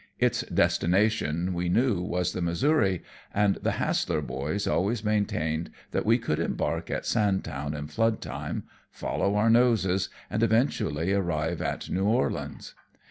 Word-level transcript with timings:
Its 0.17 0.41
destination, 0.47 1.53
we 1.53 1.69
knew, 1.69 2.01
was 2.01 2.33
the 2.33 2.41
Missouri, 2.41 3.03
and 3.31 3.57
the 3.61 3.73
Hassler 3.73 4.23
boys 4.23 4.65
always 4.65 5.03
maintained 5.03 5.69
that 5.91 6.07
we 6.07 6.17
could 6.17 6.39
embark 6.39 6.89
at 6.89 7.05
Sandtown 7.05 7.75
in 7.75 7.85
flood 7.85 8.19
time, 8.19 8.63
follow 8.89 9.35
our 9.35 9.51
noses, 9.51 10.09
and 10.27 10.41
eventually 10.41 11.13
arrive 11.13 11.61
at 11.61 11.87
New 11.87 12.05
Orleans. 12.05 12.73